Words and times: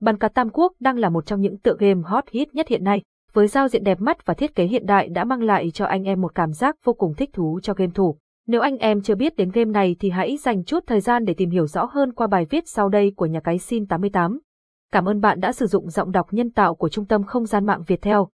Bàn 0.00 0.18
cá 0.18 0.28
Tam 0.28 0.48
Quốc 0.52 0.72
đang 0.80 0.98
là 0.98 1.08
một 1.08 1.26
trong 1.26 1.40
những 1.40 1.58
tựa 1.58 1.74
game 1.78 2.00
hot 2.04 2.24
hit 2.30 2.54
nhất 2.54 2.68
hiện 2.68 2.84
nay, 2.84 3.02
với 3.32 3.46
giao 3.46 3.68
diện 3.68 3.84
đẹp 3.84 4.00
mắt 4.00 4.26
và 4.26 4.34
thiết 4.34 4.54
kế 4.54 4.64
hiện 4.64 4.86
đại 4.86 5.08
đã 5.08 5.24
mang 5.24 5.42
lại 5.42 5.70
cho 5.70 5.84
anh 5.84 6.04
em 6.04 6.20
một 6.20 6.34
cảm 6.34 6.52
giác 6.52 6.76
vô 6.84 6.92
cùng 6.92 7.14
thích 7.14 7.30
thú 7.32 7.60
cho 7.62 7.74
game 7.74 7.92
thủ. 7.94 8.16
Nếu 8.46 8.60
anh 8.60 8.76
em 8.76 9.02
chưa 9.02 9.14
biết 9.14 9.36
đến 9.36 9.50
game 9.50 9.70
này 9.70 9.96
thì 10.00 10.10
hãy 10.10 10.36
dành 10.36 10.64
chút 10.64 10.84
thời 10.86 11.00
gian 11.00 11.24
để 11.24 11.34
tìm 11.34 11.50
hiểu 11.50 11.66
rõ 11.66 11.84
hơn 11.84 12.12
qua 12.12 12.26
bài 12.26 12.46
viết 12.50 12.68
sau 12.68 12.88
đây 12.88 13.12
của 13.16 13.26
nhà 13.26 13.40
cái 13.40 13.56
Sin88. 13.56 14.38
Cảm 14.92 15.08
ơn 15.08 15.20
bạn 15.20 15.40
đã 15.40 15.52
sử 15.52 15.66
dụng 15.66 15.90
giọng 15.90 16.12
đọc 16.12 16.26
nhân 16.30 16.50
tạo 16.50 16.74
của 16.74 16.88
Trung 16.88 17.06
tâm 17.06 17.24
Không 17.24 17.46
gian 17.46 17.66
mạng 17.66 17.82
Việt 17.86 18.02
Theo. 18.02 18.28